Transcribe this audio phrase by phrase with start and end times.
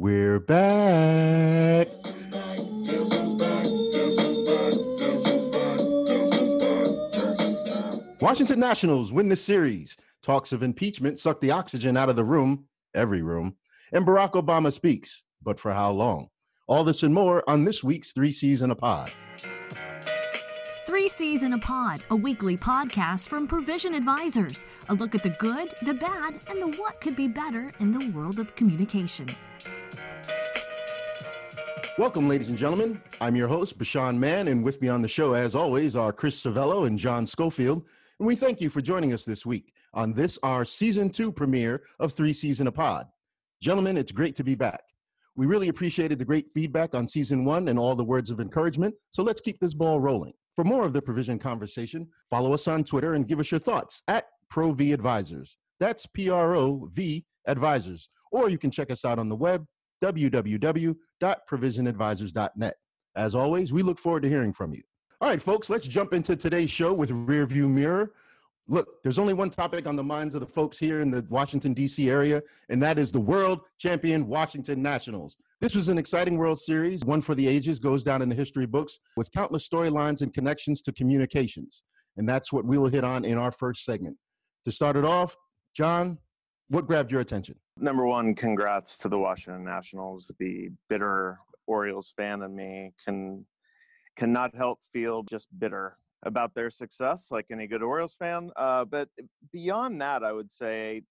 [0.00, 1.88] We're back.
[8.20, 9.96] Washington Nationals win the series.
[10.22, 13.56] Talks of impeachment suck the oxygen out of the room, every room,
[13.92, 15.24] and Barack Obama speaks.
[15.42, 16.28] But for how long?
[16.68, 19.08] All this and more on this week's Three C's in a Pod.
[21.20, 24.68] In a Pod, a weekly podcast from Provision Advisors.
[24.88, 28.12] A look at the good, the bad, and the what could be better in the
[28.16, 29.26] world of communication.
[31.98, 33.02] Welcome, ladies and gentlemen.
[33.20, 36.40] I'm your host, Bashan Mann, and with me on the show, as always, are Chris
[36.40, 37.84] Savello and John Schofield.
[38.20, 41.82] And we thank you for joining us this week on this, our season two premiere
[41.98, 43.08] of Three in a Pod.
[43.60, 44.82] Gentlemen, it's great to be back.
[45.34, 48.94] We really appreciated the great feedback on season one and all the words of encouragement,
[49.10, 50.32] so let's keep this ball rolling.
[50.58, 54.02] For more of the provision conversation, follow us on Twitter and give us your thoughts
[54.08, 55.56] at ProV Advisors.
[55.78, 58.08] That's P R O V Advisors.
[58.32, 59.64] Or you can check us out on the web
[60.02, 62.74] www.provisionadvisors.net.
[63.14, 64.82] As always, we look forward to hearing from you.
[65.20, 68.14] All right, folks, let's jump into today's show with Rearview Mirror.
[68.70, 71.72] Look, there's only one topic on the minds of the folks here in the Washington,
[71.72, 72.10] D.C.
[72.10, 75.36] area, and that is the world champion Washington Nationals.
[75.62, 78.66] This was an exciting World Series, one for the ages, goes down in the history
[78.66, 81.82] books with countless storylines and connections to communications.
[82.18, 84.18] And that's what we will hit on in our first segment.
[84.66, 85.34] To start it off,
[85.74, 86.18] John,
[86.68, 87.54] what grabbed your attention?
[87.78, 90.30] Number one, congrats to the Washington Nationals.
[90.38, 93.46] The bitter Orioles fan in me can
[94.16, 98.50] cannot help feel just bitter about their success, like any good Orioles fan.
[98.56, 99.08] Uh, but
[99.52, 101.02] beyond that, I would say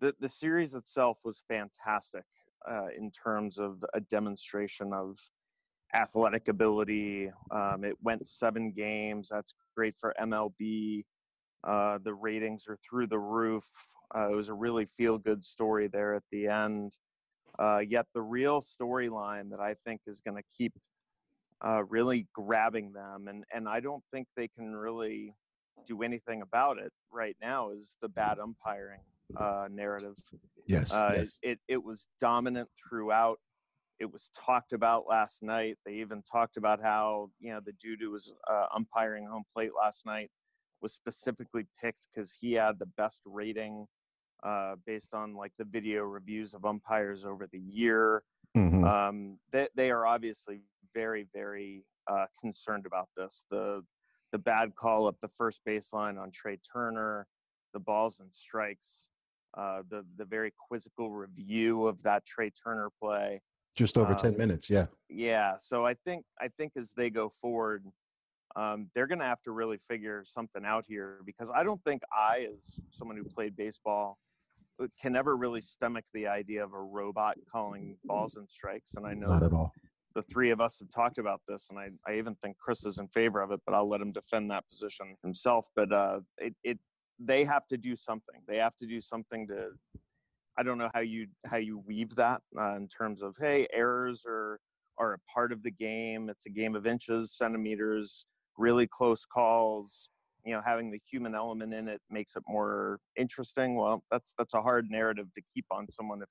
[0.00, 2.24] the the series itself was fantastic
[2.68, 5.18] uh, in terms of a demonstration of
[5.94, 7.30] athletic ability.
[7.50, 9.28] Um, it went seven games.
[9.30, 11.04] That's great for MLB.
[11.64, 13.66] Uh, the ratings are through the roof.
[14.14, 16.92] Uh, it was a really feel good story there at the end.
[17.58, 20.72] Uh, yet the real storyline that I think is going to keep
[21.64, 25.34] uh, really grabbing them, and, and I don't think they can really
[25.86, 29.00] do anything about it right now, is the bad umpiring
[29.36, 30.16] uh, narrative.
[30.66, 31.38] Yes, Uh, yes.
[31.42, 33.38] It, it was dominant throughout.
[33.98, 35.76] It was talked about last night.
[35.84, 39.72] They even talked about how, you know, the dude who was uh, umpiring home plate
[39.74, 40.30] last night
[40.80, 43.86] was specifically picked because he had the best rating
[44.44, 48.22] uh, based on like the video reviews of umpires over the year.
[48.56, 48.86] Mhm.
[48.86, 50.60] Um, they, they are obviously
[50.94, 53.44] very, very uh, concerned about this.
[53.50, 53.82] The
[54.32, 57.26] the bad call up the first baseline on Trea Turner,
[57.72, 59.06] the balls and strikes,
[59.56, 63.40] uh, the the very quizzical review of that Trea Turner play.
[63.74, 64.86] Just over um, 10 minutes, yeah.
[65.08, 67.84] Yeah, so I think I think as they go forward,
[68.56, 72.02] um, they're going to have to really figure something out here because I don't think
[72.12, 74.18] I, as someone who played baseball,
[74.82, 78.94] uh, can ever really stomach the idea of a robot calling balls and strikes.
[78.94, 79.72] And I know Not at all.
[80.18, 82.98] The three of us have talked about this, and I, I even think Chris is
[82.98, 85.68] in favor of it, but I'll let him defend that position himself.
[85.76, 86.78] But uh, it, it
[87.20, 88.40] they have to do something.
[88.48, 89.68] They have to do something to.
[90.58, 94.24] I don't know how you how you weave that uh, in terms of hey errors
[94.26, 94.58] are
[94.98, 96.28] are a part of the game.
[96.28, 100.08] It's a game of inches, centimeters, really close calls.
[100.44, 103.76] You know, having the human element in it makes it more interesting.
[103.76, 106.30] Well, that's that's a hard narrative to keep on someone if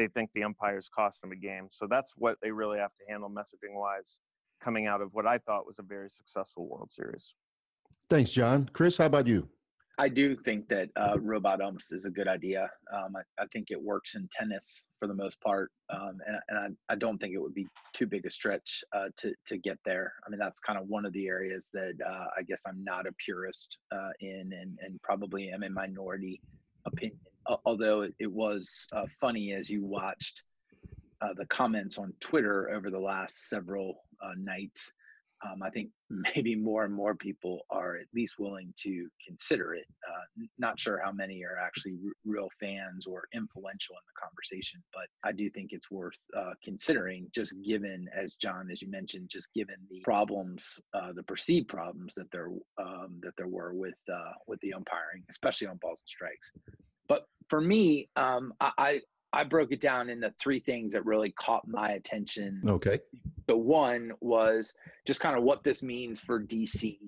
[0.00, 1.68] they think the umpires cost them a game.
[1.70, 4.18] So that's what they really have to handle messaging wise
[4.60, 7.34] coming out of what I thought was a very successful World Series.
[8.08, 8.70] Thanks, John.
[8.72, 9.48] Chris, how about you?
[9.98, 12.70] I do think that uh, robot umps is a good idea.
[12.90, 16.76] Um, I, I think it works in tennis for the most part, um, and, and
[16.88, 19.78] I, I don't think it would be too big a stretch uh, to to get
[19.84, 20.14] there.
[20.26, 23.06] I mean, that's kind of one of the areas that uh, I guess I'm not
[23.06, 26.40] a purist uh, in, and and probably am a minority
[26.86, 27.20] opinion.
[27.48, 30.42] Al- Although it, was uh, funny as you watched
[31.20, 34.92] uh, the comments on Twitter over the last several uh, nights
[35.44, 35.90] um, I think
[36.34, 39.86] maybe more and more people are at least willing to consider it.
[40.06, 44.82] Uh, not sure how many are actually r- real fans or influential in the conversation,
[44.92, 47.26] but I do think it's worth uh, considering.
[47.34, 52.14] Just given, as John, as you mentioned, just given the problems, uh, the perceived problems
[52.16, 53.94] that there um, that there were with
[54.46, 56.50] with the umpiring, especially on balls and strikes.
[57.10, 59.00] But for me, um, I,
[59.32, 63.00] I broke it down into three things that really caught my attention Okay.
[63.46, 64.72] the one was
[65.08, 66.98] just kind of what this means for DC.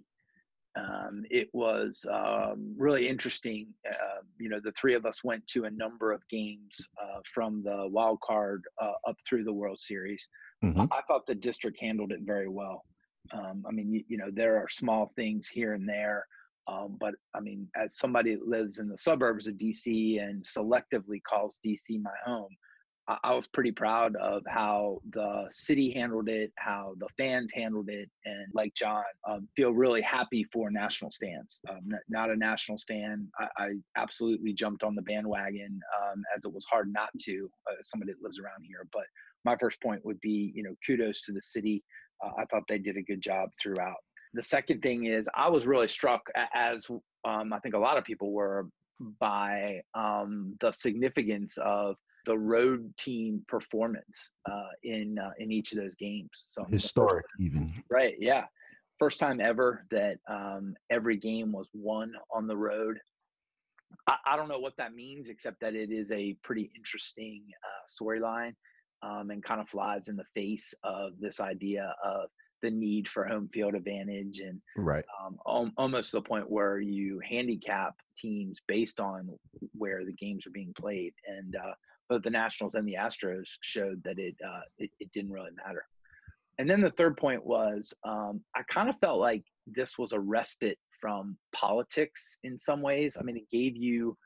[0.74, 3.68] Um, it was um, really interesting.
[3.88, 7.62] Uh, you know, the three of us went to a number of games uh, from
[7.62, 10.26] the wild card uh, up through the World Series.
[10.64, 10.88] Mhm.
[10.90, 12.84] I thought the district handled it very well.
[13.32, 16.26] Um, I mean, you, you know, there are small things here and there,
[16.68, 21.20] um, but I mean, as somebody that lives in the suburbs of DC and selectively
[21.22, 22.48] calls DC my home,
[23.08, 27.88] I, I was pretty proud of how the city handled it, how the fans handled
[27.88, 31.60] it, and like John, um, feel really happy for Nationals fans.
[31.68, 36.52] Um, not a Nationals fan, I, I, absolutely jumped on the bandwagon um, as it
[36.52, 37.50] was hard not to.
[37.70, 39.04] Uh, somebody that lives around here, but
[39.44, 41.82] my first point would be, you know, kudos to the city.
[42.24, 43.96] Uh, I thought they did a good job throughout.
[44.34, 46.22] The second thing is, I was really struck,
[46.54, 46.86] as
[47.24, 48.68] um, I think a lot of people were,
[49.20, 55.78] by um, the significance of the road team performance uh, in uh, in each of
[55.78, 56.30] those games.
[56.50, 58.14] So historic, even right?
[58.18, 58.44] Yeah,
[58.98, 62.98] first time ever that um, every game was won on the road.
[64.06, 68.02] I, I, don't know what that means, except that it is a pretty interesting uh,
[68.04, 68.54] storyline
[69.02, 72.28] um, and kind of flies in the face of this idea of
[72.62, 75.04] the need for home field advantage and right.
[75.46, 79.28] um, almost to the point where you handicap teams based on
[79.76, 81.72] where the games are being played and uh,
[82.08, 85.84] both the nationals and the astros showed that it, uh, it, it didn't really matter.
[86.58, 90.20] And then the third point was um, i kind of felt like this was a
[90.20, 93.16] respite from politics in some ways.
[93.18, 94.16] I mean it gave you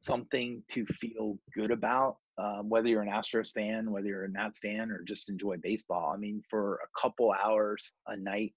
[0.00, 4.58] something to feel good about um, whether you're an Astros fan, whether you're a Nats
[4.58, 6.12] fan, or just enjoy baseball.
[6.12, 8.52] I mean, for a couple hours a night,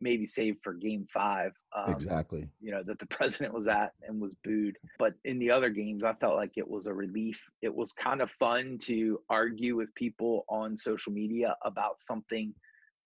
[0.00, 1.52] maybe save for Game Five.
[1.76, 2.48] Um, exactly.
[2.60, 6.02] You know that the president was at and was booed, but in the other games,
[6.02, 7.40] I felt like it was a relief.
[7.62, 12.52] It was kind of fun to argue with people on social media about something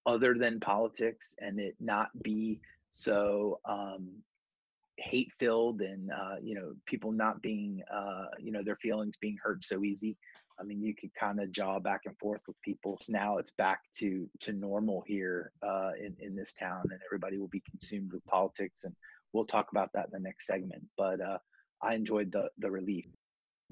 [0.06, 4.08] other than politics, and it not be so um,
[4.96, 9.36] hate filled and uh, you know people not being uh, you know their feelings being
[9.42, 10.16] hurt so easy.
[10.58, 12.98] I mean you could kind of jaw back and forth with people.
[13.02, 17.38] So now it's back to to normal here uh, in, in this town and everybody
[17.38, 18.94] will be consumed with politics and
[19.32, 20.84] we'll talk about that in the next segment.
[20.96, 21.38] But uh,
[21.82, 23.06] i enjoyed the the relief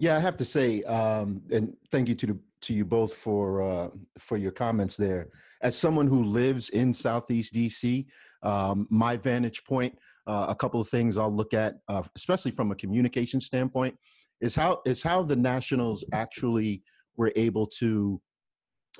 [0.03, 3.63] yeah i have to say um, and thank you to the, to you both for
[3.63, 3.89] uh,
[4.19, 5.29] for your comments there.
[5.63, 8.07] As someone who lives in southeast dc
[8.43, 9.97] um, my vantage point
[10.27, 13.97] uh, a couple of things I'll look at, uh, especially from a communication standpoint,
[14.41, 16.83] is how is how the Nationals actually
[17.17, 18.21] were able to,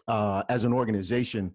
[0.09, 1.53] uh, as an organization,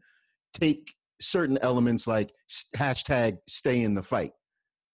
[0.54, 2.32] take certain elements like
[2.76, 4.32] hashtag Stay in the fight,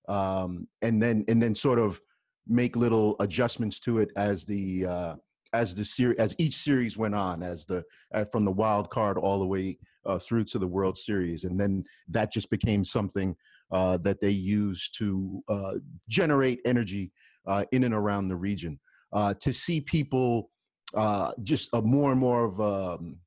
[0.07, 2.01] um, and then and then sort of
[2.47, 5.15] make little adjustments to it as the uh,
[5.53, 9.17] as the series as each series went on, as the uh, from the wild card
[9.17, 13.35] all the way uh, through to the World Series, and then that just became something
[13.71, 15.73] uh, that they used to uh,
[16.09, 17.11] generate energy
[17.47, 18.79] uh, in and around the region.
[19.11, 20.49] Uh, to see people
[20.95, 23.17] uh, just more and more of um,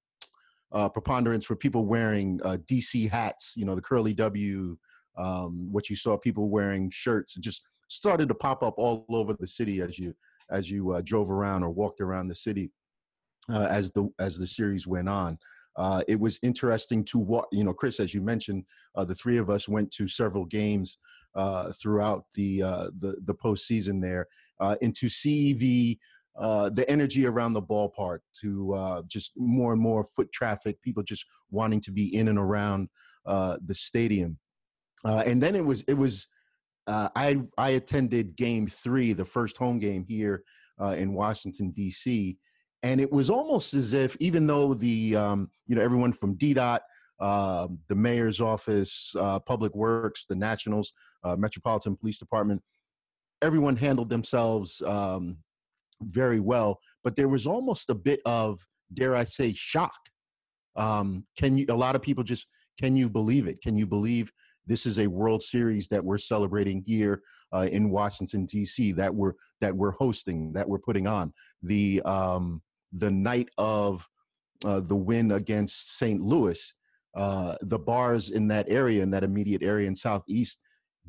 [0.92, 4.76] preponderance for people wearing DC hats, you know, the curly W,
[5.16, 9.32] um, what you saw people wearing shirts, it just started to pop up all over
[9.34, 10.14] the city as you
[10.50, 12.70] as you drove around or walked around the city
[13.50, 15.38] as the as the series went on.
[15.76, 19.36] Uh, it was interesting to watch, you know, Chris, as you mentioned, uh, the three
[19.36, 20.98] of us went to several games
[21.34, 24.26] uh, throughout the, uh, the, the postseason there,
[24.60, 25.98] uh, and to see the,
[26.40, 31.02] uh, the energy around the ballpark, to uh, just more and more foot traffic, people
[31.02, 32.88] just wanting to be in and around
[33.26, 34.38] uh, the stadium.
[35.04, 36.26] and then it was, it was,
[36.86, 40.42] I, I attended game three, the first home game here
[40.80, 42.38] in Washington, D.C.,
[42.82, 46.80] and it was almost as if even though the um, you know everyone from DDOT,
[47.18, 50.92] uh, the mayor's office, uh, Public Works, the Nationals,
[51.24, 52.62] uh, Metropolitan Police Department,
[53.42, 55.38] everyone handled themselves um,
[56.02, 58.60] very well, but there was almost a bit of
[58.92, 59.98] dare I say shock.
[60.76, 61.66] Um, can you?
[61.70, 62.46] A lot of people just
[62.78, 63.62] can you believe it?
[63.62, 64.30] Can you believe
[64.66, 68.92] this is a World Series that we're celebrating here uh, in Washington D.C.
[68.92, 71.32] that we're that we're hosting, that we're putting on.
[71.62, 74.06] The um, the night of
[74.64, 76.20] uh, the win against St.
[76.20, 76.74] Louis,
[77.14, 80.60] uh, the bars in that area, in that immediate area in Southeast,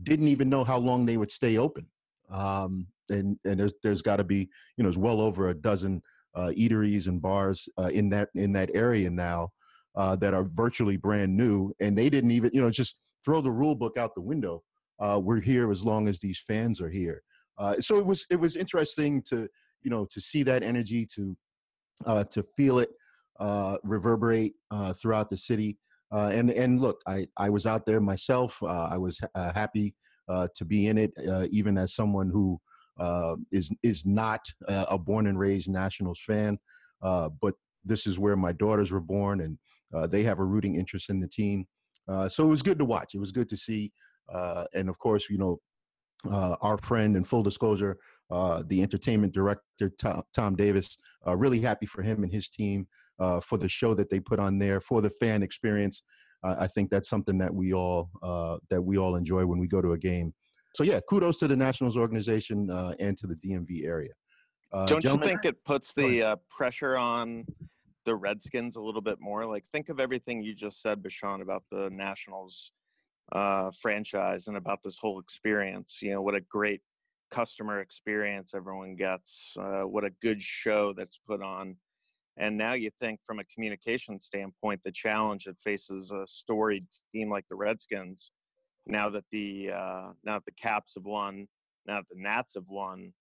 [0.04, 1.86] didn't even know how long they would stay open.
[2.30, 6.02] Um, and and there's there's got to be you know there's well over a dozen
[6.36, 9.50] uh, eateries and bars uh, in that in that area now
[9.96, 12.96] uh, that are virtually brand new, and they didn't even you know just
[13.28, 14.64] throw the rule book out the window.
[15.00, 17.22] Uh, we're here as long as these fans are here.
[17.80, 19.38] so it was it was interesting to
[19.84, 21.36] you know to see that energy to
[22.06, 22.92] uh, to feel it
[23.40, 25.78] uh, reverberate uh, throughout the city.
[26.14, 28.58] Uh, and and look, I, I was out there myself.
[28.64, 29.94] Uh, I was uh, happy
[30.56, 31.12] to be in it,
[31.52, 32.60] even as someone who
[33.52, 36.58] is is not a born and raised Nationals fan.
[37.02, 39.58] but this is where my daughters were born, and
[40.12, 41.66] they have a rooting interest in the team.
[42.30, 43.14] So it was good to watch.
[43.14, 43.92] It was good to see.
[44.74, 45.60] and of course, you know,
[46.30, 47.98] uh, our friend and full disclosure,
[48.32, 50.98] uh, the entertainment director Tom, Tom Davis.
[51.26, 52.88] Uh, really happy for him and his team
[53.20, 56.04] uh, for the show that they put on there for the fan experience.
[56.44, 59.82] I think that's something that we all uh, that we all enjoy when we go
[59.82, 60.34] to a game.
[60.76, 64.14] So yeah, kudos to the Nationals organization uh, and to the DMV area.
[64.86, 67.46] Don't you think it puts the pressure on
[68.08, 69.46] the Redskins a little bit more?
[69.46, 72.72] Like, think of everything you just said, Bashan, about the Nationals
[73.34, 76.00] uh, franchise and about this whole experience.
[76.02, 76.82] You know, what a great
[77.32, 81.76] customer experience everyone gets, uh, what a good show that's put on.
[82.38, 87.30] And now you think from a communication standpoint, the challenge that faces a storied team
[87.30, 88.32] like the Redskins,
[88.86, 91.48] now that the uh, now that the Caps have won,
[91.86, 93.12] now that the Nats have won,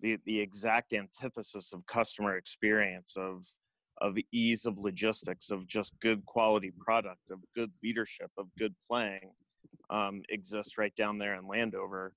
[0.00, 3.44] the the exact antithesis of customer experience of
[4.00, 9.32] of ease of logistics of just good quality product of good leadership of good playing
[9.90, 12.12] um, exists right down there in Landover,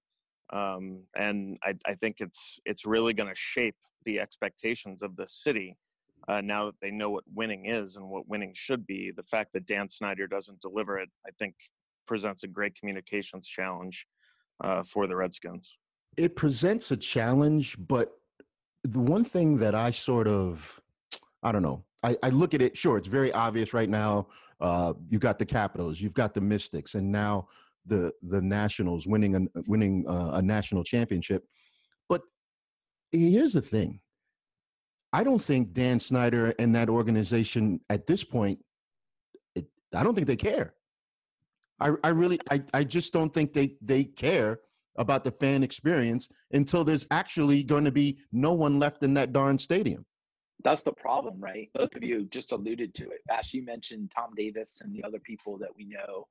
[0.51, 5.27] um, and I, I, think it's it's really going to shape the expectations of the
[5.27, 5.77] city
[6.27, 9.11] uh, now that they know what winning is and what winning should be.
[9.15, 11.55] The fact that Dan Snyder doesn't deliver it, I think,
[12.07, 14.05] presents a great communications challenge
[14.61, 15.77] uh, for the Redskins.
[16.17, 18.11] It presents a challenge, but
[18.83, 20.80] the one thing that I sort of
[21.43, 21.83] I don't know.
[22.03, 22.77] I, I, look at it.
[22.77, 24.27] Sure, it's very obvious right now.
[24.59, 27.47] Uh, you got the Capitals, you've got the Mystics, and now
[27.85, 31.43] the the Nationals winning a winning uh, a national championship.
[32.09, 32.21] But
[33.11, 33.99] here's the thing:
[35.13, 38.59] I don't think Dan Snyder and that organization at this point.
[39.55, 40.73] It, I don't think they care.
[41.79, 44.59] I, I really, I, I just don't think they they care
[44.97, 49.33] about the fan experience until there's actually going to be no one left in that
[49.33, 50.05] darn stadium
[50.63, 51.69] that's the problem, right?
[51.73, 53.21] Both of you just alluded to it.
[53.29, 56.27] Ash, you mentioned Tom Davis and the other people that we know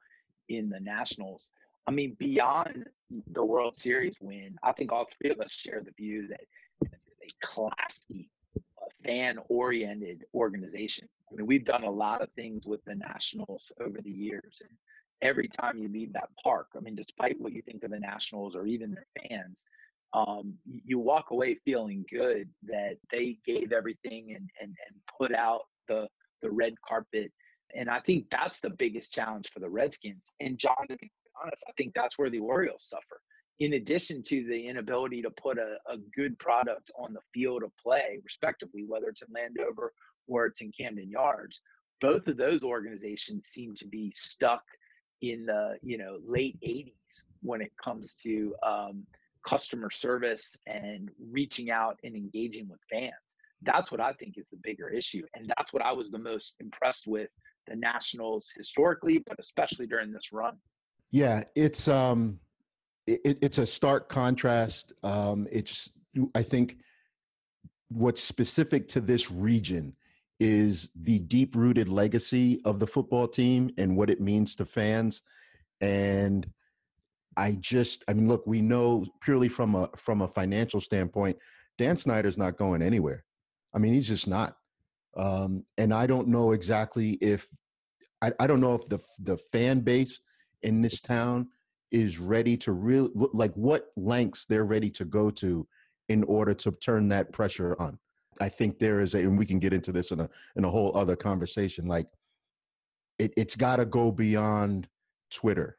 [0.48, 1.48] in the Nationals.
[1.86, 2.86] I mean, beyond
[3.32, 6.40] the World Series win, I think all three of us share the view that
[6.82, 11.08] this is a classy, uh, fan-oriented organization.
[11.30, 14.70] I mean, we've done a lot of things with the Nationals over the years, and
[15.22, 18.54] every time you leave that park, I mean, despite what you think of the Nationals
[18.54, 19.66] or even their fans,
[20.12, 25.62] um, you walk away feeling good that they gave everything and, and, and put out
[25.88, 26.08] the,
[26.42, 27.30] the red carpet.
[27.74, 30.24] And I think that's the biggest challenge for the Redskins.
[30.40, 31.10] And John, to be
[31.42, 33.20] honest, I think that's where the Orioles suffer.
[33.60, 37.70] In addition to the inability to put a, a good product on the field of
[37.76, 39.92] play, respectively, whether it's in Landover
[40.26, 41.60] or it's in Camden Yards,
[42.00, 44.62] both of those organizations seem to be stuck
[45.22, 49.04] in the you know late 80s when it comes to um,
[49.46, 53.12] customer service and reaching out and engaging with fans.
[53.62, 55.22] That's what I think is the bigger issue.
[55.34, 57.28] And that's what I was the most impressed with
[57.66, 60.56] the Nationals historically, but especially during this run.
[61.10, 62.38] Yeah, it's um
[63.06, 64.92] it, it's a stark contrast.
[65.02, 65.90] Um it's
[66.34, 66.78] I think
[67.88, 69.94] what's specific to this region
[70.38, 75.22] is the deep rooted legacy of the football team and what it means to fans
[75.80, 76.46] and
[77.36, 81.36] I just, I mean, look, we know purely from a from a financial standpoint,
[81.78, 83.24] Dan Snyder's not going anywhere.
[83.74, 84.56] I mean, he's just not.
[85.16, 87.46] Um, and I don't know exactly if
[88.22, 90.20] I, I don't know if the the fan base
[90.62, 91.48] in this town
[91.90, 95.66] is ready to really like what lengths they're ready to go to
[96.08, 97.98] in order to turn that pressure on.
[98.40, 100.70] I think there is a, and we can get into this in a in a
[100.70, 101.86] whole other conversation.
[101.86, 102.06] Like,
[103.18, 104.88] it, it's got to go beyond
[105.30, 105.78] Twitter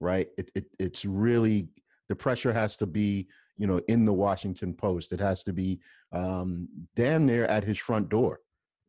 [0.00, 0.28] right?
[0.38, 1.68] It, it it's really
[2.08, 5.12] the pressure has to be you know in the Washington Post.
[5.12, 5.80] It has to be
[6.12, 8.40] um, damn near at his front door.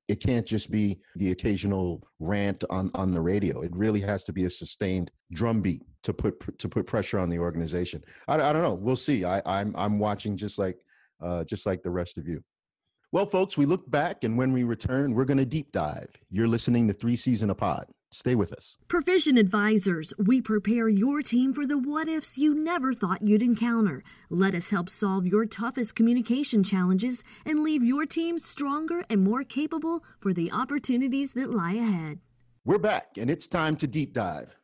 [0.07, 3.61] It can't just be the occasional rant on on the radio.
[3.61, 7.39] It really has to be a sustained drumbeat to put to put pressure on the
[7.39, 8.03] organization.
[8.27, 8.73] I, I don't know.
[8.73, 9.23] We'll see.
[9.23, 10.77] I, I'm I'm watching just like
[11.21, 12.43] uh, just like the rest of you.
[13.11, 16.09] Well, folks, we look back, and when we return, we're going to deep dive.
[16.29, 17.85] You're listening to Three C's in a Pod.
[18.13, 18.77] Stay with us.
[18.89, 24.03] Provision Advisors, we prepare your team for the what ifs you never thought you'd encounter.
[24.29, 29.45] Let us help solve your toughest communication challenges and leave your team stronger and more
[29.45, 32.19] capable for the opportunities that lie ahead.
[32.65, 34.55] We're back, and it's time to deep dive.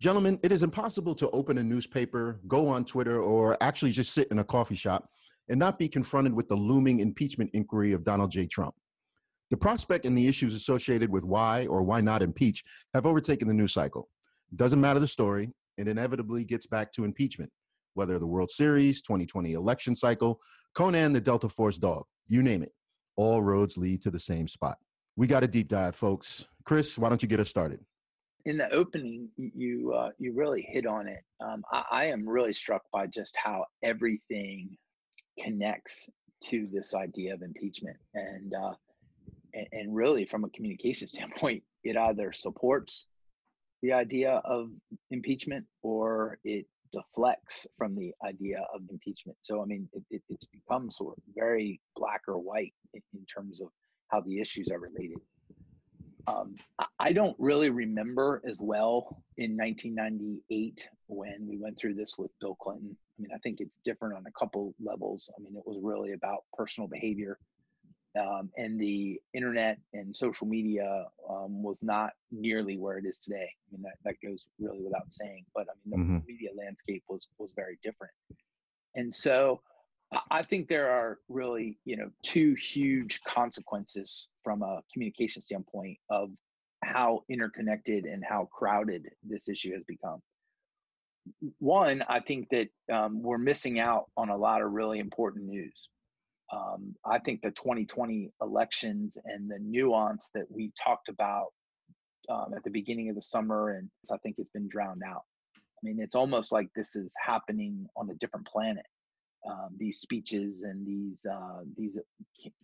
[0.00, 4.28] Gentlemen, it is impossible to open a newspaper, go on Twitter, or actually just sit
[4.30, 5.08] in a coffee shop
[5.48, 8.46] and not be confronted with the looming impeachment inquiry of Donald J.
[8.46, 8.74] Trump.
[9.50, 13.54] The prospect and the issues associated with why or why not impeach have overtaken the
[13.54, 14.08] news cycle.
[14.54, 17.50] Doesn't matter the story, it inevitably gets back to impeachment,
[17.94, 20.40] whether the World Series, 2020 election cycle,
[20.74, 22.72] Conan the Delta Force dog, you name it.
[23.16, 24.78] All roads lead to the same spot.
[25.16, 26.46] We got a deep dive, folks.
[26.64, 27.80] Chris, why don't you get us started?
[28.46, 31.22] in the opening, you uh, you really hit on it.
[31.40, 34.78] Um, I, I am really struck by just how everything
[35.38, 36.08] connects
[36.44, 38.72] to this idea of impeachment, and uh,
[39.54, 43.06] and, and really from a communication standpoint, it either supports
[43.82, 44.70] the idea of
[45.10, 49.36] impeachment or it deflects from the idea of impeachment.
[49.40, 53.24] So, I mean, it, it, it's become sort of very black or white in, in
[53.26, 53.68] terms of
[54.08, 55.18] how the issues are related.
[56.28, 56.56] Um,
[56.98, 62.56] I don't really remember as well in 1998 when we went through this with Bill
[62.56, 62.96] Clinton.
[63.18, 65.30] I mean, I think it's different on a couple levels.
[65.38, 67.38] I mean, it was really about personal behavior
[68.16, 73.48] um, and the internet and social media um, was not nearly where it is today.
[73.48, 75.44] I mean, that, that goes really without saying.
[75.54, 76.26] But I mean, the mm-hmm.
[76.26, 78.12] media landscape was was very different,
[78.94, 79.60] and so
[80.30, 86.30] I think there are really you know two huge consequences from a communication standpoint of
[86.84, 90.20] how interconnected and how crowded this issue has become.
[91.58, 95.88] One, I think that um, we're missing out on a lot of really important news
[96.52, 101.48] um, I think the 2020 elections and the nuance that we talked about
[102.28, 105.22] um, at the beginning of the summer, and I think it's been drowned out.
[105.56, 108.86] I mean, it's almost like this is happening on a different planet.
[109.48, 111.98] Um, these speeches and these uh, these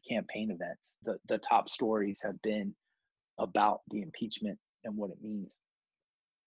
[0.09, 0.97] campaign events.
[1.05, 2.75] The the top stories have been
[3.39, 5.55] about the impeachment and what it means.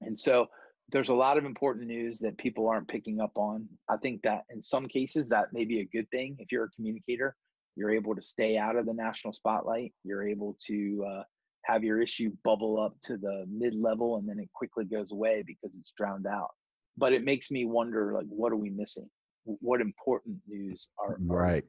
[0.02, 0.48] And so
[0.90, 3.68] there's a lot of important news that people aren't picking up on.
[3.90, 6.70] I think that in some cases that may be a good thing if you're a
[6.70, 7.36] communicator.
[7.76, 9.94] You're able to stay out of the national spotlight.
[10.04, 11.24] You're able to uh,
[11.64, 15.44] have your issue bubble up to the mid level and then it quickly goes away
[15.46, 16.52] because it's drowned out.
[16.98, 19.10] But it makes me wonder, like, what are we missing?
[19.44, 21.66] What important news are, right.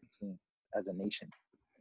[0.79, 1.29] as a nation?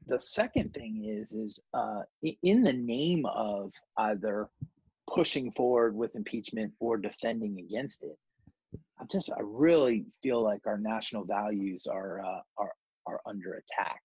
[0.07, 2.01] The second thing is, is uh,
[2.41, 4.49] in the name of either
[5.13, 8.17] pushing forward with impeachment or defending against it.
[8.99, 12.71] I just I really feel like our national values are uh, are
[13.07, 14.01] are under attack,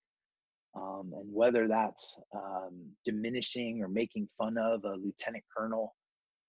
[0.75, 5.95] um, and whether that's um, diminishing or making fun of a lieutenant colonel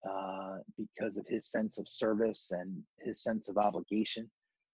[0.09, 4.29] uh, because of his sense of service and his sense of obligation,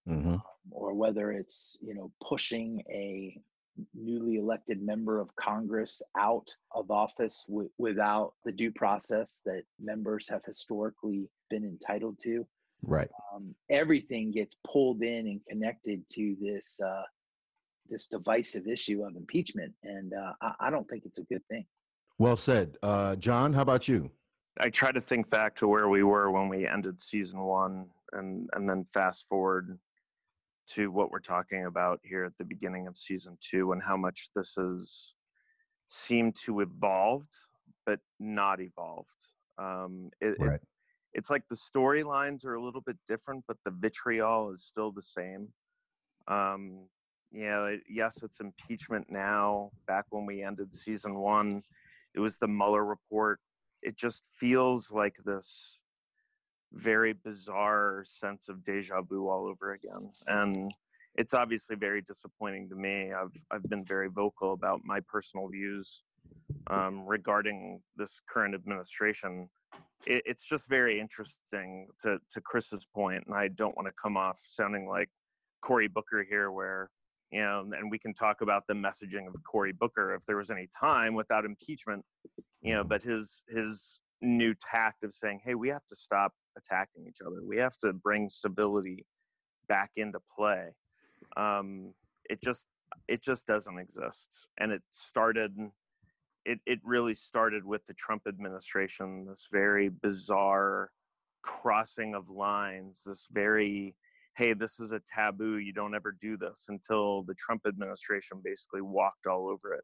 [0.07, 0.33] mm-hmm.
[0.33, 3.37] um, or whether it's you know pushing a
[3.93, 10.27] newly elected member of Congress out of office w- without the due process that members
[10.29, 12.45] have historically been entitled to.
[12.81, 13.09] Right.
[13.33, 17.03] Um, everything gets pulled in and connected to this uh,
[17.89, 21.65] this divisive issue of impeachment, and uh, I, I, don't think it's a good thing.
[22.19, 23.53] Well said, uh, John.
[23.53, 24.11] How about you?
[24.59, 28.49] I try to think back to where we were when we ended season one, and
[28.53, 29.79] and then fast forward
[30.75, 34.30] to what we're talking about here at the beginning of season two and how much
[34.36, 35.13] this has
[35.88, 37.38] seemed to evolved
[37.86, 39.08] but not evolved.
[39.58, 40.56] Um, it, right.
[40.56, 40.62] it,
[41.13, 45.01] it's like the storylines are a little bit different but the vitriol is still the
[45.01, 45.49] same.
[46.27, 46.88] Um,
[47.32, 49.71] you know it, yes it's impeachment now.
[49.88, 51.63] Back when we ended season one
[52.13, 53.39] it was the mueller report.
[53.82, 55.77] It just feels like this
[56.73, 60.12] very bizarre sense of deja vu all over again.
[60.27, 60.71] And
[61.15, 63.12] it's obviously very disappointing to me.
[63.12, 66.03] I've I've been very vocal about my personal views
[66.67, 69.49] um, regarding this current administration.
[70.06, 74.17] It, it's just very interesting to to Chris's point, and I don't want to come
[74.17, 75.10] off sounding like
[75.62, 76.89] Cory Booker here, where
[77.32, 80.49] you know, and we can talk about the messaging of Cory Booker if there was
[80.49, 82.06] any time without impeachment,
[82.62, 87.05] you know, but his his new tact of saying, hey, we have to stop attacking
[87.07, 87.43] each other.
[87.43, 89.05] We have to bring stability
[89.67, 90.69] back into play.
[91.35, 91.93] Um,
[92.29, 92.67] it just
[93.07, 95.55] it just doesn't exist, and it started.
[96.45, 99.25] It it really started with the Trump administration.
[99.27, 100.91] This very bizarre
[101.41, 103.03] crossing of lines.
[103.05, 103.95] This very
[104.37, 105.57] hey, this is a taboo.
[105.57, 109.83] You don't ever do this until the Trump administration basically walked all over it.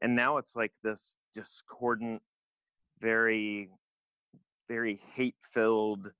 [0.00, 2.22] And now it's like this discordant,
[3.00, 3.68] very
[4.70, 6.12] very hate filled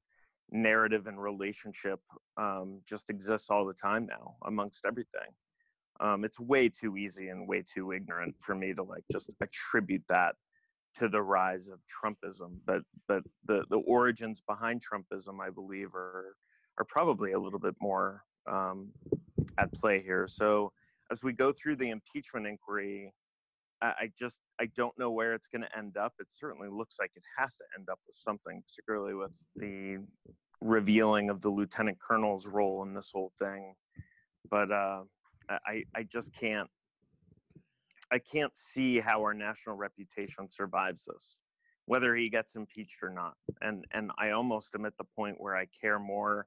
[0.51, 2.01] narrative and relationship
[2.37, 5.31] um, just exists all the time now amongst everything.
[6.01, 10.03] Um, it's way too easy and way too ignorant for me to like just attribute
[10.09, 10.35] that
[10.97, 12.57] to the rise of Trumpism.
[12.67, 16.35] But but the the origins behind Trumpism, I believe, are
[16.79, 18.91] are probably a little bit more um,
[19.59, 20.27] at play here.
[20.27, 20.73] So
[21.13, 23.13] as we go through the impeachment inquiry,
[23.83, 26.15] I just I don't know where it's going to end up.
[26.21, 29.99] It certainly looks like it has to end up with something, particularly with the
[30.63, 33.75] revealing of the lieutenant colonel's role in this whole thing.
[34.51, 35.05] But uh,
[35.67, 36.71] I I just can't
[38.13, 41.39] I can't see how our national reputation survives this.
[41.87, 43.35] whether he gets impeached or not.
[43.61, 46.47] And and I almost am at the point where I care more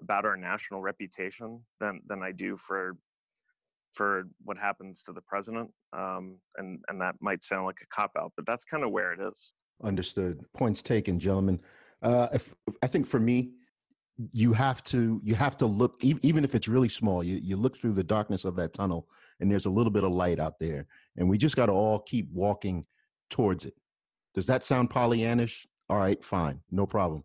[0.00, 2.96] about our national reputation than than I do for
[3.92, 5.70] for what happens to the president.
[5.92, 9.12] Um, and and that might sound like a cop out, but that's kind of where
[9.12, 9.52] it is.
[9.82, 10.40] Understood.
[10.54, 11.60] Points taken, gentlemen.
[12.02, 13.52] Uh, if, I think for me,
[14.32, 17.24] you have to you have to look even if it's really small.
[17.24, 19.08] You you look through the darkness of that tunnel,
[19.40, 22.00] and there's a little bit of light out there, and we just got to all
[22.00, 22.84] keep walking
[23.30, 23.74] towards it.
[24.34, 25.66] Does that sound Pollyannish?
[25.88, 27.24] All right, fine, no problem.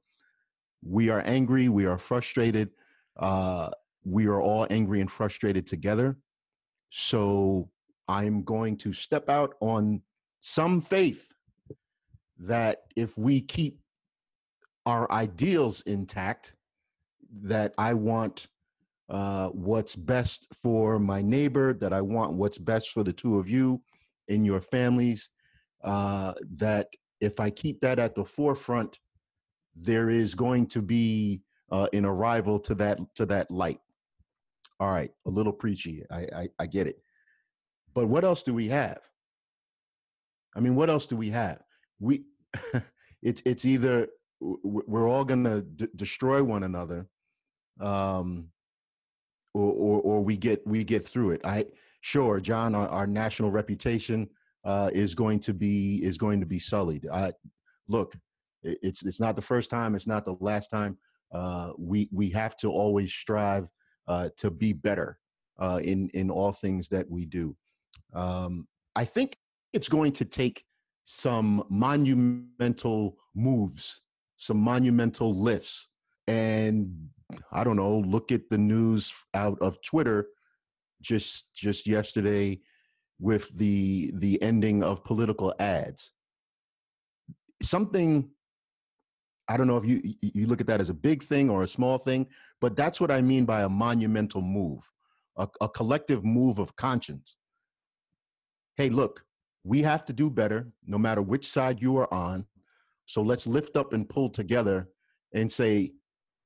[0.83, 1.69] We are angry.
[1.69, 2.69] We are frustrated.
[3.17, 3.69] Uh,
[4.03, 6.17] we are all angry and frustrated together.
[6.89, 7.69] So
[8.07, 10.01] I'm going to step out on
[10.41, 11.33] some faith
[12.39, 13.79] that if we keep
[14.85, 16.55] our ideals intact,
[17.43, 18.47] that I want
[19.09, 23.49] uh, what's best for my neighbor, that I want what's best for the two of
[23.49, 23.81] you
[24.27, 25.29] in your families,
[25.83, 26.87] uh, that
[27.19, 28.99] if I keep that at the forefront,
[29.75, 33.79] there is going to be uh, an arrival to that to that light.
[34.79, 36.03] All right, a little preachy.
[36.11, 37.01] I, I, I get it.
[37.93, 38.99] But what else do we have?
[40.55, 41.61] I mean, what else do we have?
[41.99, 42.23] We
[43.21, 44.07] it's it's either
[44.39, 47.07] we're all to d- destroy one another
[47.79, 48.49] um
[49.53, 51.41] or, or or we get we get through it.
[51.43, 51.65] I
[52.01, 54.29] sure, John, our, our national reputation
[54.63, 57.07] uh, is going to be is going to be sullied.
[57.11, 57.33] I,
[57.87, 58.15] look,
[58.63, 59.95] it's it's not the first time.
[59.95, 60.97] It's not the last time.
[61.31, 63.67] Uh, we we have to always strive
[64.07, 65.19] uh, to be better
[65.59, 67.55] uh, in in all things that we do.
[68.13, 69.37] Um, I think
[69.73, 70.63] it's going to take
[71.03, 74.01] some monumental moves,
[74.37, 75.87] some monumental lifts,
[76.27, 77.09] and
[77.51, 77.99] I don't know.
[77.99, 80.27] Look at the news out of Twitter
[81.01, 82.59] just just yesterday
[83.19, 86.13] with the the ending of political ads
[87.61, 88.29] something
[89.49, 91.67] i don't know if you you look at that as a big thing or a
[91.67, 92.25] small thing
[92.61, 94.89] but that's what i mean by a monumental move
[95.37, 97.35] a, a collective move of conscience
[98.75, 99.23] hey look
[99.63, 102.45] we have to do better no matter which side you are on
[103.05, 104.89] so let's lift up and pull together
[105.33, 105.91] and say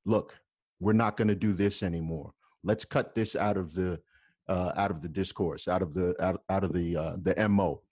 [0.04, 0.38] look
[0.80, 2.32] we're not going to do this anymore
[2.64, 4.00] let's cut this out of the
[4.48, 7.82] uh, out of the discourse, out of the out, out of the uh, the mo,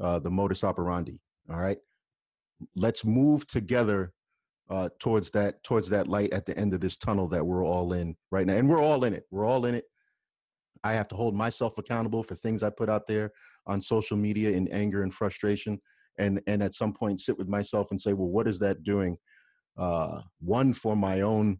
[0.00, 1.20] uh, the modus operandi.
[1.50, 1.78] All right,
[2.76, 4.12] let's move together
[4.70, 7.92] uh, towards that towards that light at the end of this tunnel that we're all
[7.92, 9.24] in right now, and we're all in it.
[9.30, 9.84] We're all in it.
[10.82, 13.30] I have to hold myself accountable for things I put out there
[13.66, 15.80] on social media in anger and frustration,
[16.18, 19.16] and and at some point sit with myself and say, well, what is that doing?
[19.76, 21.58] Uh, one for my own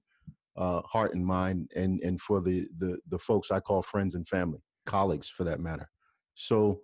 [0.57, 4.27] uh, heart and mind, and and for the the the folks I call friends and
[4.27, 5.89] family, colleagues for that matter.
[6.35, 6.81] So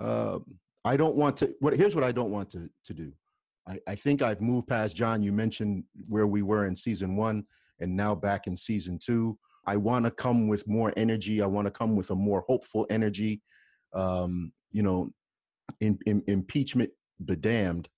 [0.00, 0.38] uh,
[0.84, 1.54] I don't want to.
[1.60, 3.12] What here's what I don't want to to do.
[3.68, 5.22] I, I think I've moved past John.
[5.22, 7.44] You mentioned where we were in season one,
[7.80, 9.38] and now back in season two.
[9.66, 11.40] I want to come with more energy.
[11.40, 13.40] I want to come with a more hopeful energy.
[13.94, 15.10] Um, you know,
[15.80, 16.90] in, in, impeachment
[17.24, 17.88] be damned.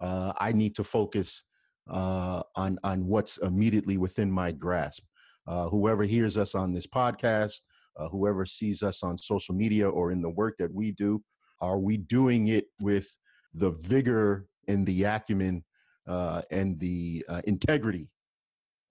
[0.00, 1.42] Uh, I need to focus
[1.90, 5.04] uh, on on what's immediately within my grasp.
[5.46, 7.60] Uh, whoever hears us on this podcast,
[7.98, 11.22] uh, whoever sees us on social media or in the work that we do,
[11.60, 13.06] are we doing it with
[13.54, 15.64] the vigor and the acumen
[16.06, 18.10] uh, and the uh, integrity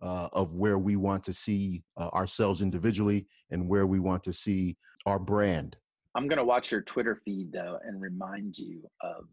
[0.01, 4.75] uh, of where we want to see ourselves individually and where we want to see
[5.05, 5.77] our brand?
[6.15, 9.25] I'm gonna watch your Twitter feed though and remind you of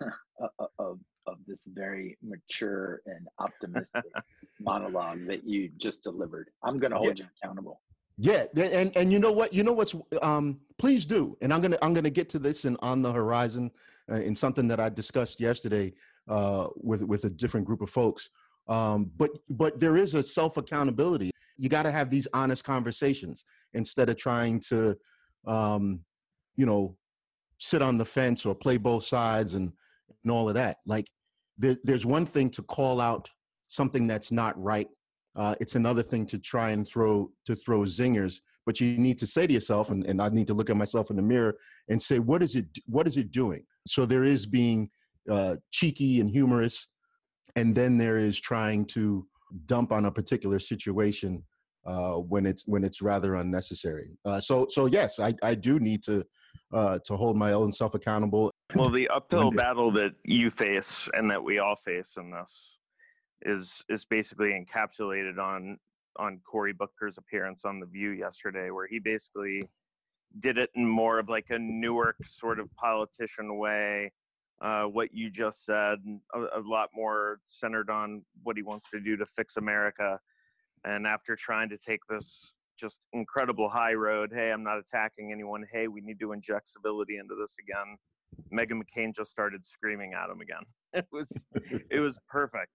[0.78, 4.04] of of this very mature and optimistic
[4.60, 6.50] monologue that you just delivered.
[6.62, 7.24] I'm going to hold yeah.
[7.24, 7.80] you accountable.
[8.18, 9.52] Yeah, and and you know what?
[9.52, 11.36] You know what's um please do.
[11.42, 13.70] And I'm to I'm to get to this and on the horizon
[14.10, 15.92] uh, in something that I discussed yesterday
[16.28, 18.30] uh with with a different group of folks.
[18.68, 21.30] Um but but there is a self accountability.
[21.58, 24.96] You got to have these honest conversations instead of trying to
[25.46, 26.00] um
[26.56, 26.96] you know
[27.58, 29.72] sit on the fence or play both sides and
[30.24, 30.78] and all of that.
[30.86, 31.06] Like
[31.58, 33.28] there, there's one thing to call out
[33.68, 34.88] something that's not right.
[35.36, 39.26] Uh, it's another thing to try and throw to throw zingers, but you need to
[39.26, 41.56] say to yourself, and, and I need to look at myself in the mirror
[41.88, 42.66] and say, what is it?
[42.86, 43.62] What is it doing?
[43.86, 44.88] So there is being
[45.30, 46.88] uh, cheeky and humorous,
[47.54, 49.26] and then there is trying to
[49.66, 51.44] dump on a particular situation
[51.84, 54.16] uh, when it's when it's rather unnecessary.
[54.24, 56.24] Uh, so so yes, I, I do need to
[56.72, 58.50] uh, to hold my own self accountable.
[58.74, 62.78] Well, the uphill battle that you face and that we all face in this
[63.42, 65.78] is is basically encapsulated on
[66.18, 69.62] on Cory Booker's appearance on The View yesterday, where he basically
[70.40, 74.12] did it in more of like a Newark sort of politician way,
[74.60, 75.98] uh, what you just said,
[76.34, 80.18] a, a, lot more centered on what he wants to do to fix America.
[80.84, 85.64] And after trying to take this just incredible high road, hey, I'm not attacking anyone.
[85.72, 87.96] Hey, we need to inject civility into this again.
[88.52, 90.62] Meghan McCain just started screaming at him again.
[90.94, 91.44] It was,
[91.90, 92.72] it was perfect.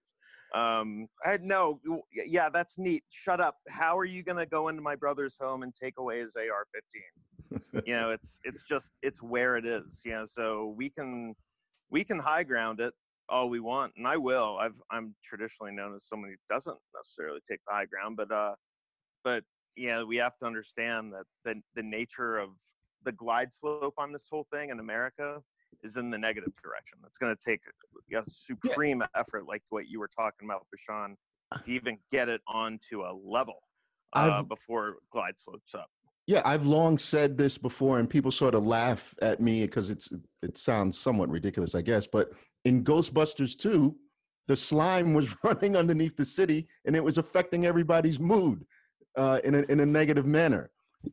[0.54, 1.80] Um, I no,
[2.12, 3.04] yeah, that's neat.
[3.10, 3.56] Shut up.
[3.68, 7.60] How are you gonna go into my brother's home and take away his AR-15?
[7.86, 10.02] you know, it's it's just it's where it is.
[10.04, 11.34] You know, so we can
[11.90, 12.92] we can high ground it
[13.28, 14.58] all we want, and I will.
[14.60, 18.54] I've I'm traditionally known as someone who doesn't necessarily take the high ground, but uh,
[19.24, 22.50] but yeah, we have to understand that the the nature of
[23.04, 25.42] the glide slope on this whole thing in America
[25.82, 26.98] is in the negative direction.
[27.06, 27.60] It's going to take
[28.14, 29.20] a, supreme yeah.
[29.20, 31.16] effort, like what you were talking about, Bashan,
[31.64, 33.62] to even get it onto a level
[34.12, 35.90] uh, before glide slopes up.
[36.26, 40.12] Yeah, I've long said this before, and people sort of laugh at me because it's
[40.42, 42.06] it sounds somewhat ridiculous, I guess.
[42.06, 42.30] But
[42.64, 43.96] in Ghostbusters 2,
[44.46, 48.64] the slime was running underneath the city, and it was affecting everybody's mood
[49.16, 50.70] uh, in a in a negative manner.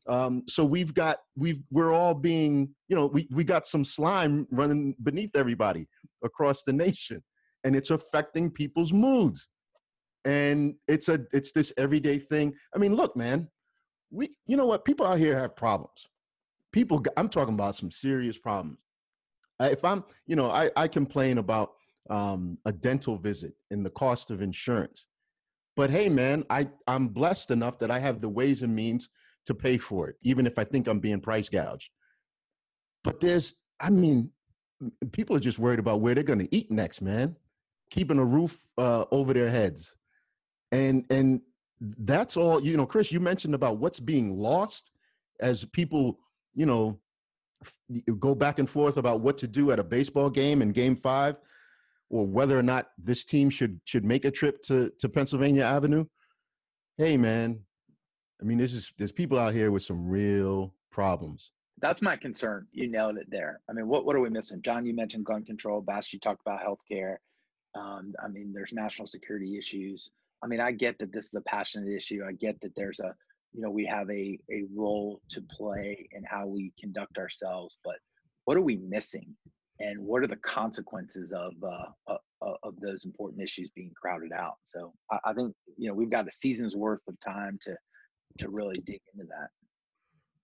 [0.08, 4.48] Um, so we've got we've we're all being you know we we got some slime
[4.52, 5.88] running beneath everybody
[6.24, 7.24] across the nation,
[7.64, 9.48] and it's affecting people's moods.
[10.26, 12.54] And it's a it's this everyday thing.
[12.76, 13.48] I mean, look, man,
[14.12, 16.06] we you know what people out here have problems.
[16.72, 18.78] People, I'm talking about some serious problems.
[19.60, 21.72] If I'm, you know, I I complain about
[22.10, 25.08] um, a dental visit and the cost of insurance.
[25.76, 29.10] But hey, man, I, I'm blessed enough that I have the ways and means
[29.50, 31.90] to pay for it, even if I think I'm being price gouged.
[33.04, 34.30] But there's, I mean,
[35.12, 37.36] people are just worried about where they're going to eat next, man.
[37.90, 39.96] Keeping a roof uh, over their heads,
[40.72, 41.42] and and
[41.82, 42.64] that's all.
[42.64, 44.92] You know, Chris, you mentioned about what's being lost
[45.40, 46.20] as people,
[46.54, 47.00] you know,
[48.20, 51.38] go back and forth about what to do at a baseball game in Game Five
[52.12, 56.06] or whether or not this team should should make a trip to to Pennsylvania Avenue.
[56.98, 57.60] Hey man,
[58.42, 61.52] I mean this is there's people out here with some real problems.
[61.82, 62.68] That's my concern.
[62.72, 63.62] You nailed it there.
[63.70, 64.62] I mean, what what are we missing?
[64.62, 65.82] John, you mentioned gun control.
[65.82, 67.18] Bash, you talked about healthcare.
[67.76, 70.10] Um, I mean, there's national security issues.
[70.44, 72.24] I mean, I get that this is a passionate issue.
[72.28, 73.14] I get that there's a,
[73.54, 77.78] you know, we have a a role to play in how we conduct ourselves.
[77.84, 77.96] But
[78.46, 79.36] what are we missing?
[79.80, 84.56] and what are the consequences of uh, uh, of those important issues being crowded out.
[84.64, 87.76] So I, I, think you know we've got a season's worth of time to
[88.38, 89.50] to really dig into that.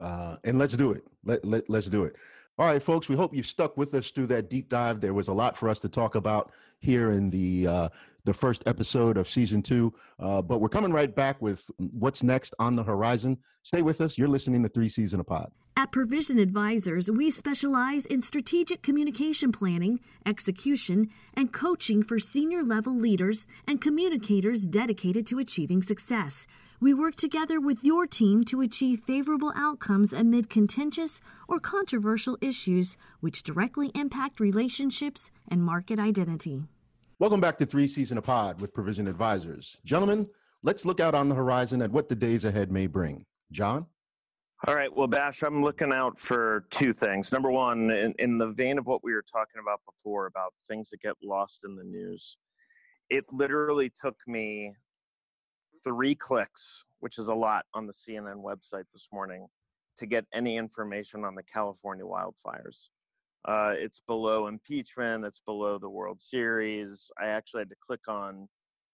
[0.06, 1.04] Uh, and let's do it.
[1.24, 2.18] Let, let let's do it.
[2.58, 3.10] All right, folks.
[3.10, 5.02] We hope you've stuck with us through that deep dive.
[5.02, 7.90] There was a lot for us to talk about here in the uh,
[8.26, 9.94] the first episode of season two.
[10.20, 13.38] Uh, but we're coming right back with what's next on the horizon.
[13.64, 14.18] Stay with us.
[14.18, 15.52] You're listening to Three C's in a Pod.
[15.78, 22.96] At Provision Advisors, we specialize in strategic communication planning, execution, and coaching for senior level
[22.96, 26.48] leaders and communicators dedicated to achieving success.
[26.82, 32.98] We work together with your team to achieve favorable outcomes amid contentious or controversial issues
[33.22, 36.66] which directly impact relationships and market identity.
[37.18, 39.78] Welcome back to Three C's in a Pod with Provision Advisors.
[39.86, 40.28] Gentlemen,
[40.64, 43.24] let's look out on the horizon at what the days ahead may bring.
[43.54, 43.86] John?
[44.68, 44.94] All right.
[44.94, 47.32] Well, Bash, I'm looking out for two things.
[47.32, 50.90] Number one, in, in the vein of what we were talking about before about things
[50.90, 52.36] that get lost in the news,
[53.10, 54.74] it literally took me
[55.84, 59.48] three clicks, which is a lot on the CNN website this morning,
[59.98, 62.88] to get any information on the California wildfires.
[63.46, 65.24] Uh, it's below impeachment.
[65.24, 67.12] It's below the World Series.
[67.22, 68.48] I actually had to click on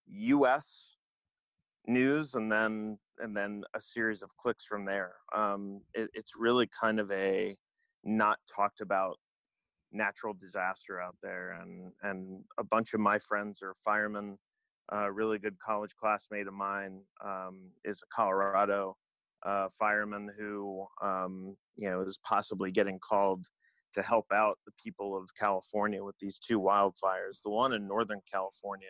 [0.08, 0.96] U.S.
[1.88, 5.14] news and then and then a series of clicks from there.
[5.34, 7.56] Um, it, it's really kind of a
[8.04, 9.18] not talked about
[9.94, 14.38] natural disaster out there, and and a bunch of my friends are firemen.
[14.92, 18.98] A really good college classmate of mine um, is a Colorado
[19.46, 23.48] uh, fireman who um, you know is possibly getting called
[23.94, 27.42] to help out the people of California with these two wildfires.
[27.44, 28.88] The one in Northern California,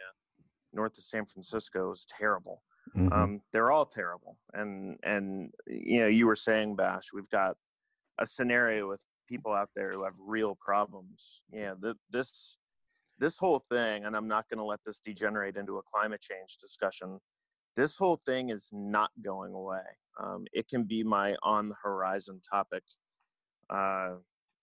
[0.73, 2.61] north of San Francisco, is terrible.
[2.95, 3.13] Mm-hmm.
[3.13, 7.55] Um, they're all terrible, and and you know you were saying, Bash, we've got
[8.19, 11.41] a scenario with people out there who have real problems.
[11.51, 12.57] Yeah, th- this
[13.21, 16.57] this whole thing, and I'm not going to let this degenerate into a climate change
[16.59, 17.19] discussion.
[17.77, 19.79] This whole thing is not going away.
[20.21, 22.83] Um, it can be my on the horizon topic.
[23.69, 24.15] Uh,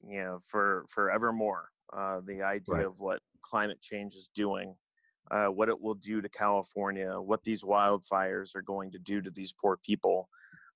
[0.07, 1.71] you know, for forevermore.
[1.97, 2.87] Uh, the idea right.
[2.87, 4.75] of what climate change is doing,
[5.31, 9.31] uh, what it will do to California, what these wildfires are going to do to
[9.31, 10.29] these poor people.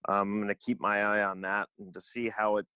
[0.09, 2.66] Um, I'm going to keep my eye on that and to see how it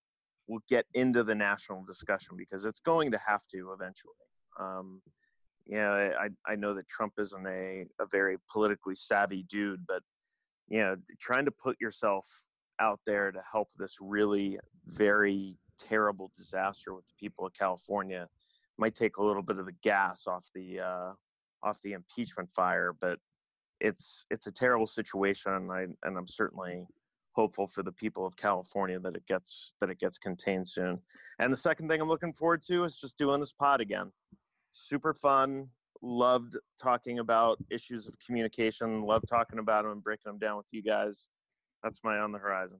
[0.49, 4.12] will get into the national discussion because it's going to have to eventually.
[4.59, 5.01] Um,
[5.66, 10.03] you know, I, I know that Trump isn't a, a very politically savvy dude, but
[10.69, 12.27] you know, trying to put yourself
[12.81, 18.29] out there to help this really very terrible disaster with the people of California
[18.79, 21.12] might take a little bit of the gas off the uh,
[21.62, 23.19] off the impeachment fire, but
[23.81, 26.87] it's it's a terrible situation, and I and I'm certainly
[27.33, 30.99] hopeful for the people of California that it gets that it gets contained soon.
[31.38, 34.11] And the second thing I'm looking forward to is just doing this pod again.
[34.77, 35.69] Super fun.
[36.03, 39.03] Loved talking about issues of communication.
[39.03, 41.27] Love talking about them and breaking them down with you guys.
[41.83, 42.79] That's my on the horizon.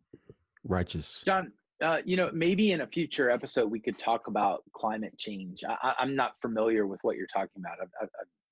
[0.64, 1.22] Righteous.
[1.24, 5.64] John, uh, you know, maybe in a future episode we could talk about climate change.
[5.66, 7.78] I, am not familiar with what you're talking about.
[7.80, 8.09] I've, I've,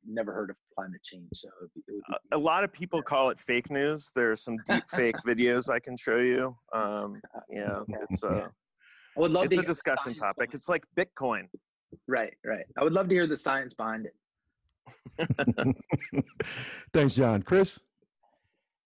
[0.07, 1.30] never heard of climate change.
[1.33, 4.11] So it would be, it would be, a lot of people call it fake news.
[4.14, 6.57] There's some deep fake videos I can show you.
[6.74, 7.80] Um, yeah,
[8.11, 8.48] it's a, uh,
[9.16, 10.50] I would love it's a discussion topic.
[10.52, 11.48] It's like Bitcoin.
[12.07, 12.64] Right, right.
[12.78, 14.14] I would love to hear the science behind it.
[16.92, 17.42] Thanks, John.
[17.42, 17.78] Chris?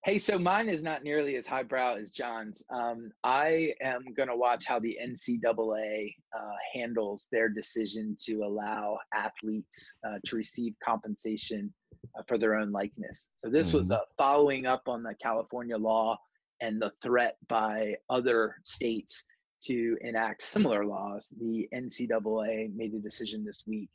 [0.04, 2.62] Hey, so mine is not nearly as highbrow as John's.
[2.70, 8.96] Um, I am going to watch how the NCAA uh, handles their decision to allow
[9.12, 11.74] athletes uh, to receive compensation
[12.16, 13.28] uh, for their own likeness.
[13.36, 13.78] So this mm-hmm.
[13.78, 16.16] was uh, following up on the California law
[16.60, 19.24] and the threat by other states
[19.64, 21.32] to enact similar laws.
[21.40, 23.90] The NCAA made a decision this week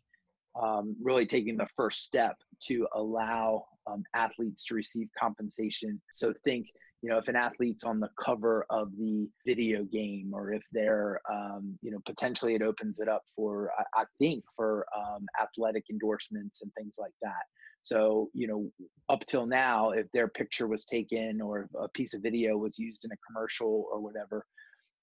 [0.61, 2.35] um, really taking the first step
[2.67, 6.01] to allow um, athletes to receive compensation.
[6.11, 6.67] So think,
[7.01, 11.19] you know, if an athlete's on the cover of the video game, or if they're,
[11.29, 15.85] um, you know, potentially it opens it up for, I, I think, for um, athletic
[15.89, 17.43] endorsements and things like that.
[17.81, 18.71] So, you know,
[19.09, 23.03] up till now, if their picture was taken or a piece of video was used
[23.03, 24.45] in a commercial or whatever,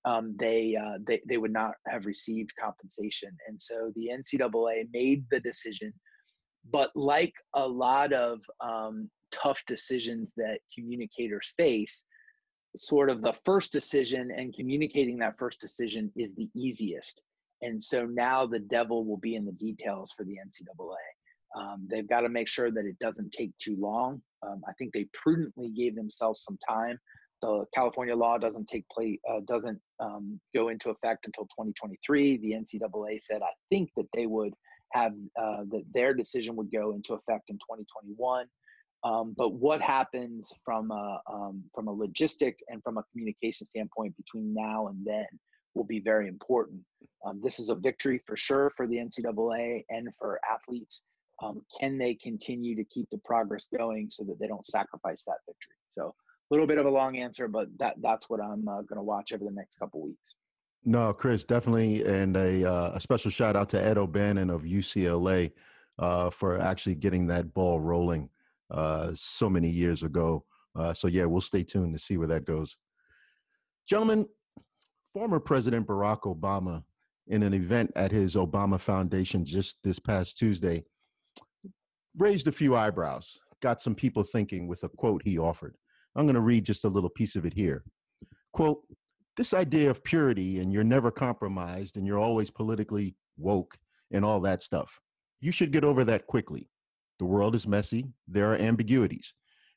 [0.05, 3.31] um, they, uh, they they would not have received compensation.
[3.49, 5.93] And so the NCAA made the decision,
[6.71, 12.05] but like a lot of um, tough decisions that communicators face,
[12.77, 17.23] sort of the first decision and communicating that first decision is the easiest.
[17.63, 21.61] And so now the devil will be in the details for the NCAA.
[21.61, 24.23] Um, they've got to make sure that it doesn't take too long.
[24.43, 26.99] Um, I think they prudently gave themselves some time
[27.43, 32.37] the California law doesn't take place, uh, doesn't um, go into effect until 2023.
[32.39, 34.53] The NCAA said, I think that they would
[34.93, 38.47] have uh, that their decision would go into effect in 2021.
[39.03, 44.17] Um, but what happens from a um, from a logistics and from a communication standpoint
[44.17, 45.27] between now and then
[45.75, 46.81] will be very important.
[47.25, 51.03] Um, this is a victory for sure for the NCAA and for athletes.
[51.43, 55.39] Um, can they continue to keep the progress going so that they don't sacrifice that
[55.47, 55.77] victory?
[55.95, 56.15] So
[56.51, 59.33] little bit of a long answer, but that that's what I'm uh, going to watch
[59.33, 60.35] over the next couple weeks.
[60.85, 65.53] No, Chris, definitely, and a uh, a special shout out to Ed O'Bannon of UCLA
[65.99, 68.29] uh, for actually getting that ball rolling
[68.71, 70.45] uh, so many years ago.
[70.75, 72.77] Uh, so yeah, we'll stay tuned to see where that goes.
[73.89, 74.27] Gentlemen,
[75.13, 76.83] former President Barack Obama,
[77.27, 80.85] in an event at his Obama Foundation just this past Tuesday,
[82.17, 85.77] raised a few eyebrows, got some people thinking with a quote he offered.
[86.17, 87.85] I'm going to read just a little piece of it here.
[88.53, 88.83] Quote,
[89.37, 93.77] this idea of purity and you're never compromised and you're always politically woke
[94.11, 95.01] and all that stuff.
[95.41, 96.69] You should get over that quickly.
[97.19, 98.07] The world is messy.
[98.29, 99.35] There are ambiguities.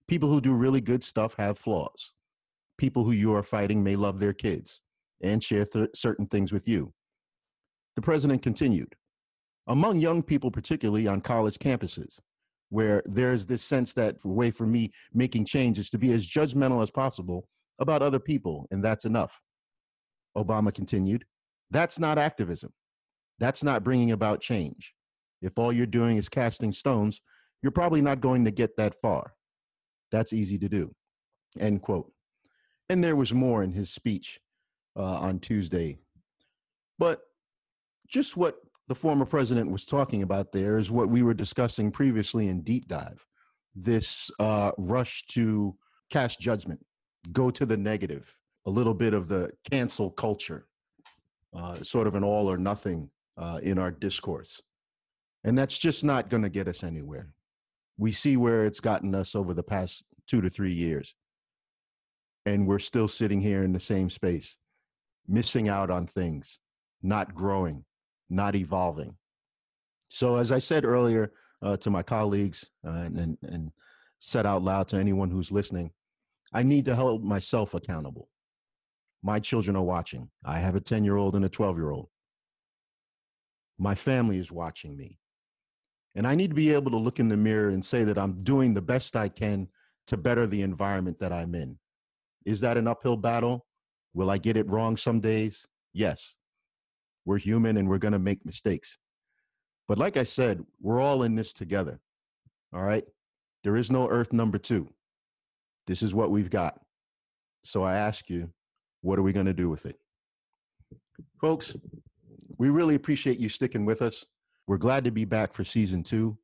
[0.07, 2.11] People who do really good stuff have flaws.
[2.77, 4.81] People who you are fighting may love their kids
[5.21, 6.93] and share th- certain things with you.
[7.95, 8.95] The president continued
[9.67, 12.19] Among young people, particularly on college campuses,
[12.73, 16.25] where there's this sense that the way for me making change is to be as
[16.25, 19.39] judgmental as possible about other people, and that's enough.
[20.35, 21.23] Obama continued,
[21.69, 22.73] that's not activism.
[23.37, 24.91] That's not bringing about change.
[25.43, 27.21] If all you're doing is casting stones,
[27.61, 29.33] you're probably not going to get that far.
[30.11, 30.95] That's easy to do.
[31.59, 32.11] End quote.
[32.89, 34.39] And there was more in his speech
[34.97, 35.99] uh, on Tuesday.
[36.97, 37.21] But
[38.07, 38.55] just what
[38.87, 42.87] the former president was talking about there is what we were discussing previously in deep
[42.87, 43.25] dive.
[43.75, 45.75] This uh, rush to
[46.09, 46.79] cast judgment
[47.31, 48.31] go to the negative
[48.65, 50.67] a little bit of the cancel culture
[51.55, 54.61] uh, sort of an all or nothing uh, in our discourse.
[55.43, 57.29] And that's just not going to get us anywhere.
[57.97, 61.15] We see where it's gotten us over the past two to three years.
[62.45, 64.57] And we're still sitting here in the same space
[65.27, 66.59] missing out on things
[67.01, 67.85] not growing
[68.33, 69.15] not evolving.
[70.09, 71.31] So, as I said earlier
[71.61, 73.71] uh, to my colleagues uh, and, and, and
[74.19, 75.91] said out loud to anyone who's listening,
[76.53, 78.29] I need to hold myself accountable.
[79.23, 80.29] My children are watching.
[80.45, 82.09] I have a 10 year old and a 12 year old.
[83.79, 85.17] My family is watching me.
[86.15, 88.41] And I need to be able to look in the mirror and say that I'm
[88.41, 89.67] doing the best I can
[90.07, 91.77] to better the environment that I'm in.
[92.45, 93.65] Is that an uphill battle?
[94.13, 95.65] Will I get it wrong some days?
[95.93, 96.35] Yes.
[97.25, 98.97] We're human and we're going to make mistakes.
[99.87, 101.99] But like I said, we're all in this together.
[102.73, 103.05] All right.
[103.63, 104.89] There is no earth number two.
[105.87, 106.79] This is what we've got.
[107.63, 108.49] So I ask you,
[109.01, 109.97] what are we going to do with it?
[111.39, 111.75] Folks,
[112.57, 114.25] we really appreciate you sticking with us.
[114.67, 116.37] We're glad to be back for season two.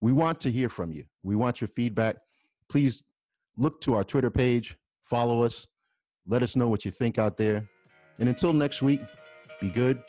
[0.00, 1.04] We want to hear from you.
[1.22, 2.16] We want your feedback.
[2.68, 3.02] Please
[3.56, 5.66] look to our Twitter page, follow us,
[6.26, 7.62] let us know what you think out there.
[8.18, 9.00] And until next week,
[9.60, 10.02] be good,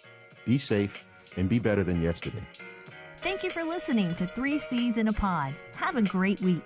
[0.45, 2.43] be safe, and be better than yesterday.
[3.17, 5.53] Thank you for listening to Three C's in a Pod.
[5.75, 6.63] Have a great week.